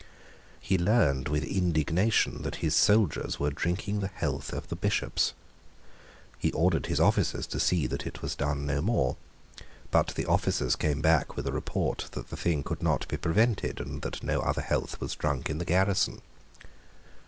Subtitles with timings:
[0.59, 5.33] He learned with indignation that his soldiers were drinking the health of the Bishops.
[6.39, 9.15] He ordered his officers to see that it was done no more.
[9.91, 13.79] But the officers came back with a report that the thing could not be prevented,
[13.79, 16.23] and that no other health was drunk in the garrison.